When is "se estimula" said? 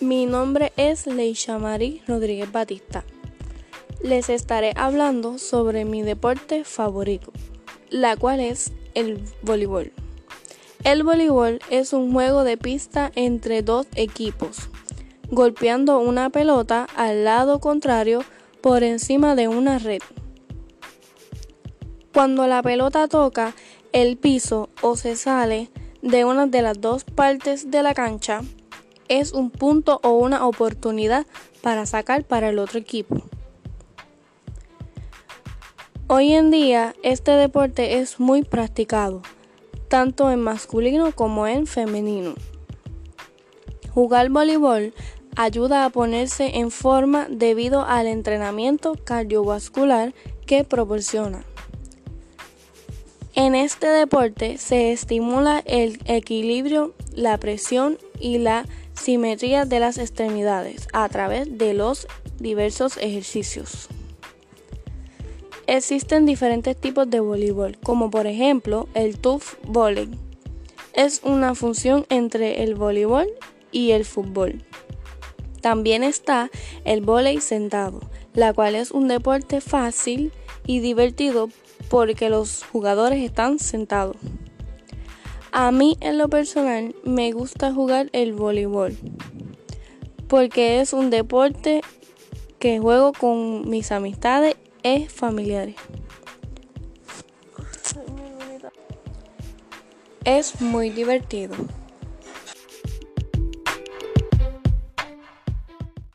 54.56-55.62